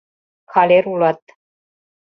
—Калер 0.51 0.85
улат... 0.93 1.21